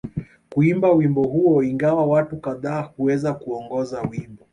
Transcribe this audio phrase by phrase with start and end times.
[0.49, 4.45] Kuimba wimbo huo ingawa watu kadhaa huweza kuongoza wimbo